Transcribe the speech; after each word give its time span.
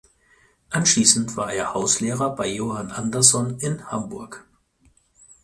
Anschließend 0.71 1.37
war 1.37 1.53
er 1.53 1.75
Hauslehrer 1.75 2.35
bei 2.35 2.47
Johann 2.51 2.89
Anderson 2.89 3.59
in 3.59 3.91
Hamburg. 3.91 4.47